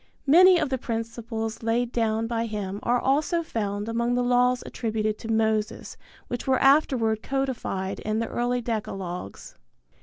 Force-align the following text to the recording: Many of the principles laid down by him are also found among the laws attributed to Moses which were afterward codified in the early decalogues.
Many 0.25 0.57
of 0.57 0.69
the 0.69 0.79
principles 0.79 1.61
laid 1.61 1.91
down 1.91 2.25
by 2.25 2.47
him 2.47 2.79
are 2.81 2.99
also 2.99 3.43
found 3.43 3.87
among 3.87 4.15
the 4.15 4.23
laws 4.23 4.63
attributed 4.65 5.19
to 5.19 5.27
Moses 5.31 5.95
which 6.27 6.47
were 6.47 6.57
afterward 6.57 7.21
codified 7.21 7.99
in 7.99 8.17
the 8.17 8.25
early 8.27 8.61
decalogues. 8.63 9.57